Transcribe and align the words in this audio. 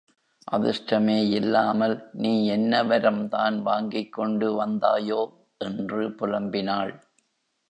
அதிர்ஷ்டமே 0.47 1.29
இல்லாமல் 1.29 2.09
நீ 2.13 2.45
என்ன 2.47 2.83
வரம் 2.83 3.27
தான் 3.27 3.61
வாங்கிக் 3.61 4.13
கொண்டு 4.13 4.49
வந்தாயோ, 4.53 5.21
என்று 5.57 6.09
புலம்பினாள். 6.09 6.93